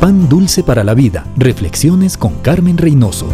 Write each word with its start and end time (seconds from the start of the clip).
Pan 0.00 0.28
Dulce 0.28 0.62
para 0.62 0.84
la 0.84 0.94
Vida. 0.94 1.26
Reflexiones 1.36 2.16
con 2.16 2.36
Carmen 2.38 2.78
Reynoso. 2.78 3.26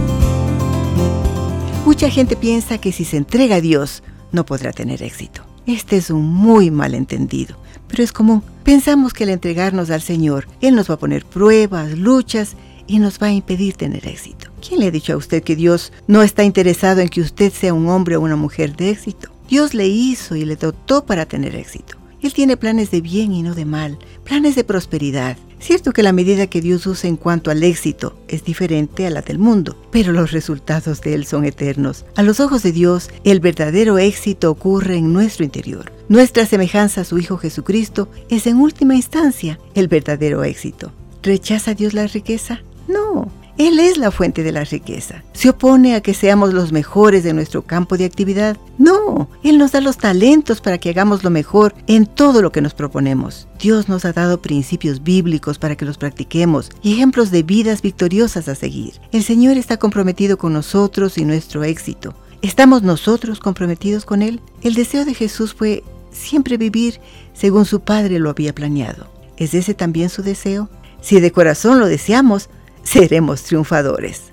Mucha 1.84 2.08
gente 2.08 2.36
piensa 2.36 2.78
que 2.78 2.90
si 2.90 3.04
se 3.04 3.18
entrega 3.18 3.56
a 3.56 3.60
Dios 3.60 4.02
no 4.32 4.46
podrá 4.46 4.72
tener 4.72 5.02
éxito. 5.02 5.42
Este 5.66 5.98
es 5.98 6.08
un 6.08 6.26
muy 6.26 6.70
malentendido, 6.70 7.58
pero 7.86 8.02
es 8.02 8.12
común. 8.12 8.42
Pensamos 8.64 9.12
que 9.12 9.24
al 9.24 9.30
entregarnos 9.30 9.90
al 9.90 10.00
Señor, 10.00 10.46
Él 10.62 10.74
nos 10.74 10.88
va 10.88 10.94
a 10.94 10.98
poner 10.98 11.26
pruebas, 11.26 11.98
luchas 11.98 12.56
y 12.86 12.98
nos 12.98 13.18
va 13.18 13.26
a 13.26 13.32
impedir 13.32 13.76
tener 13.76 14.08
éxito. 14.08 14.50
¿Quién 14.66 14.80
le 14.80 14.86
ha 14.86 14.90
dicho 14.90 15.12
a 15.12 15.18
usted 15.18 15.42
que 15.42 15.56
Dios 15.56 15.92
no 16.06 16.22
está 16.22 16.44
interesado 16.44 17.02
en 17.02 17.10
que 17.10 17.20
usted 17.20 17.52
sea 17.52 17.74
un 17.74 17.88
hombre 17.88 18.16
o 18.16 18.22
una 18.22 18.36
mujer 18.36 18.74
de 18.74 18.88
éxito? 18.88 19.28
Dios 19.50 19.74
le 19.74 19.86
hizo 19.86 20.34
y 20.34 20.46
le 20.46 20.56
dotó 20.56 21.04
para 21.04 21.26
tener 21.26 21.56
éxito. 21.56 21.98
Él 22.22 22.32
tiene 22.32 22.56
planes 22.56 22.90
de 22.90 23.02
bien 23.02 23.32
y 23.32 23.42
no 23.42 23.54
de 23.54 23.66
mal, 23.66 23.98
planes 24.24 24.54
de 24.54 24.64
prosperidad. 24.64 25.36
Cierto 25.64 25.92
que 25.94 26.02
la 26.02 26.12
medida 26.12 26.46
que 26.46 26.60
Dios 26.60 26.86
usa 26.86 27.08
en 27.08 27.16
cuanto 27.16 27.50
al 27.50 27.62
éxito 27.62 28.18
es 28.28 28.44
diferente 28.44 29.06
a 29.06 29.10
la 29.10 29.22
del 29.22 29.38
mundo, 29.38 29.78
pero 29.90 30.12
los 30.12 30.30
resultados 30.30 31.00
de 31.00 31.14
Él 31.14 31.24
son 31.24 31.46
eternos. 31.46 32.04
A 32.16 32.22
los 32.22 32.38
ojos 32.38 32.62
de 32.62 32.70
Dios, 32.70 33.08
el 33.24 33.40
verdadero 33.40 33.96
éxito 33.96 34.50
ocurre 34.50 34.98
en 34.98 35.14
nuestro 35.14 35.42
interior. 35.42 35.90
Nuestra 36.10 36.44
semejanza 36.44 37.00
a 37.00 37.04
su 37.04 37.16
Hijo 37.16 37.38
Jesucristo 37.38 38.10
es 38.28 38.46
en 38.46 38.58
última 38.58 38.94
instancia 38.94 39.58
el 39.74 39.88
verdadero 39.88 40.44
éxito. 40.44 40.92
¿Rechaza 41.22 41.72
Dios 41.72 41.94
la 41.94 42.08
riqueza? 42.08 42.60
No, 42.86 43.32
él 43.56 43.78
es 43.78 43.98
la 43.98 44.10
fuente 44.10 44.42
de 44.42 44.50
la 44.50 44.64
riqueza. 44.64 45.22
¿Se 45.32 45.48
opone 45.48 45.94
a 45.94 46.00
que 46.00 46.12
seamos 46.12 46.52
los 46.52 46.72
mejores 46.72 47.22
de 47.22 47.32
nuestro 47.32 47.62
campo 47.62 47.96
de 47.96 48.04
actividad? 48.04 48.56
No, 48.78 49.28
Él 49.44 49.58
nos 49.58 49.70
da 49.70 49.80
los 49.80 49.96
talentos 49.96 50.60
para 50.60 50.78
que 50.78 50.90
hagamos 50.90 51.22
lo 51.22 51.30
mejor 51.30 51.72
en 51.86 52.06
todo 52.06 52.42
lo 52.42 52.50
que 52.50 52.60
nos 52.60 52.74
proponemos. 52.74 53.46
Dios 53.60 53.88
nos 53.88 54.04
ha 54.04 54.12
dado 54.12 54.42
principios 54.42 55.04
bíblicos 55.04 55.58
para 55.58 55.76
que 55.76 55.84
los 55.84 55.98
practiquemos 55.98 56.70
y 56.82 56.94
ejemplos 56.94 57.30
de 57.30 57.44
vidas 57.44 57.80
victoriosas 57.80 58.48
a 58.48 58.56
seguir. 58.56 58.94
El 59.12 59.22
Señor 59.22 59.56
está 59.56 59.76
comprometido 59.76 60.36
con 60.36 60.52
nosotros 60.52 61.16
y 61.16 61.24
nuestro 61.24 61.62
éxito. 61.62 62.14
¿Estamos 62.42 62.82
nosotros 62.82 63.38
comprometidos 63.38 64.04
con 64.04 64.22
Él? 64.22 64.40
El 64.62 64.74
deseo 64.74 65.04
de 65.04 65.14
Jesús 65.14 65.54
fue 65.54 65.84
siempre 66.10 66.56
vivir 66.56 67.00
según 67.34 67.66
su 67.66 67.80
Padre 67.80 68.18
lo 68.18 68.30
había 68.30 68.52
planeado. 68.52 69.06
¿Es 69.36 69.54
ese 69.54 69.74
también 69.74 70.10
su 70.10 70.22
deseo? 70.22 70.68
Si 71.00 71.20
de 71.20 71.30
corazón 71.30 71.78
lo 71.78 71.86
deseamos, 71.86 72.48
seremos 72.84 73.42
triunfadores. 73.42 74.32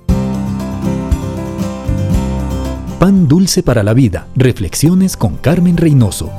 Pan 2.99 3.27
dulce 3.27 3.63
para 3.63 3.81
la 3.81 3.95
vida. 3.95 4.27
Reflexiones 4.35 5.17
con 5.17 5.37
Carmen 5.37 5.75
Reynoso. 5.75 6.31